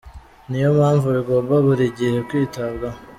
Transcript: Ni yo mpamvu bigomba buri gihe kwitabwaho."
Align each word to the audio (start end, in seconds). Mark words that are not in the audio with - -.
Ni 0.49 0.57
yo 0.63 0.69
mpamvu 0.77 1.07
bigomba 1.15 1.53
buri 1.65 1.85
gihe 1.97 2.17
kwitabwaho." 2.27 2.99